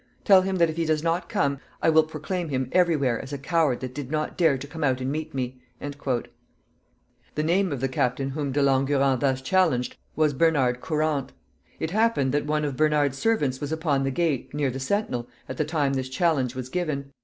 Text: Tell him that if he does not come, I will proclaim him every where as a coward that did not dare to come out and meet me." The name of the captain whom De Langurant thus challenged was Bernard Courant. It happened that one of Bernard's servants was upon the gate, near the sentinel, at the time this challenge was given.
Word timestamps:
Tell 0.23 0.41
him 0.41 0.55
that 0.55 0.67
if 0.67 0.77
he 0.77 0.85
does 0.85 1.03
not 1.03 1.29
come, 1.29 1.59
I 1.79 1.91
will 1.91 2.01
proclaim 2.01 2.49
him 2.49 2.69
every 2.71 2.95
where 2.95 3.21
as 3.21 3.31
a 3.31 3.37
coward 3.37 3.81
that 3.81 3.93
did 3.93 4.09
not 4.09 4.35
dare 4.35 4.57
to 4.57 4.65
come 4.65 4.83
out 4.83 4.99
and 4.99 5.11
meet 5.11 5.35
me." 5.35 5.61
The 5.79 7.43
name 7.43 7.71
of 7.71 7.81
the 7.81 7.87
captain 7.87 8.31
whom 8.31 8.51
De 8.51 8.63
Langurant 8.63 9.19
thus 9.19 9.43
challenged 9.43 9.95
was 10.15 10.33
Bernard 10.33 10.81
Courant. 10.81 11.33
It 11.79 11.91
happened 11.91 12.31
that 12.31 12.47
one 12.47 12.65
of 12.65 12.75
Bernard's 12.75 13.19
servants 13.19 13.61
was 13.61 13.71
upon 13.71 14.03
the 14.03 14.09
gate, 14.09 14.51
near 14.55 14.71
the 14.71 14.79
sentinel, 14.79 15.27
at 15.47 15.57
the 15.57 15.65
time 15.65 15.93
this 15.93 16.09
challenge 16.09 16.55
was 16.55 16.69
given. 16.69 17.11